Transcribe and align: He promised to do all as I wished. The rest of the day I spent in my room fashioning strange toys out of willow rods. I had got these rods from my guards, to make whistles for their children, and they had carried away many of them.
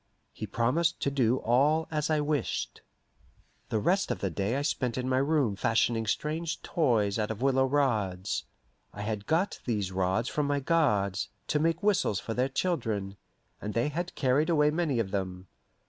He 0.33 0.47
promised 0.47 0.99
to 1.01 1.11
do 1.11 1.37
all 1.37 1.87
as 1.91 2.09
I 2.09 2.21
wished. 2.21 2.81
The 3.69 3.77
rest 3.77 4.09
of 4.09 4.17
the 4.17 4.31
day 4.31 4.55
I 4.57 4.63
spent 4.63 4.97
in 4.97 5.07
my 5.07 5.19
room 5.19 5.55
fashioning 5.55 6.07
strange 6.07 6.59
toys 6.63 7.19
out 7.19 7.29
of 7.29 7.43
willow 7.43 7.67
rods. 7.67 8.45
I 8.93 9.03
had 9.03 9.27
got 9.27 9.59
these 9.65 9.91
rods 9.91 10.27
from 10.27 10.47
my 10.47 10.59
guards, 10.59 11.29
to 11.49 11.59
make 11.59 11.83
whistles 11.83 12.19
for 12.19 12.33
their 12.33 12.49
children, 12.49 13.15
and 13.61 13.75
they 13.75 13.89
had 13.89 14.15
carried 14.15 14.49
away 14.49 14.71
many 14.71 14.97
of 14.97 15.11
them. 15.11 15.45